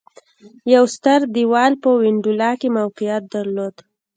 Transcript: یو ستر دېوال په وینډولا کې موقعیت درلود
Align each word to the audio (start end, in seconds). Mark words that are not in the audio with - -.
یو 0.73 0.83
ستر 0.95 1.19
دېوال 1.35 1.73
په 1.83 1.89
وینډولا 2.01 2.51
کې 2.59 2.67
موقعیت 2.77 3.23
درلود 3.33 3.75